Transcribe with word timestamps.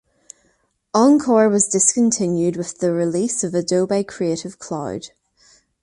Encore 0.95 1.47
was 1.47 1.67
discontinued 1.67 2.57
with 2.57 2.79
the 2.79 2.91
release 2.91 3.43
of 3.43 3.53
Adobe 3.53 4.03
Creative 4.03 4.57
Cloud. 4.57 5.09